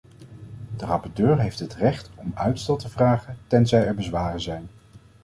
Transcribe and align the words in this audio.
De 0.77 0.85
rapporteur 0.85 1.39
heeft 1.39 1.59
het 1.59 1.73
recht 1.75 2.09
om 2.15 2.31
uitstel 2.35 2.75
te 2.75 2.89
vragen, 2.89 3.37
tenzij 3.47 3.85
er 3.85 3.95
bezwaren 3.95 4.41
zijn. 4.41 4.69